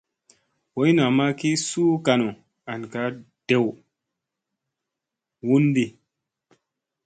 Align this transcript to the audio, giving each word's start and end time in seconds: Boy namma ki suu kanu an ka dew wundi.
Boy 0.73 0.89
namma 0.97 1.25
ki 1.39 1.49
suu 1.67 1.93
kanu 2.05 2.29
an 2.71 2.81
ka 2.93 3.03
dew 3.47 3.67
wundi. 5.47 5.85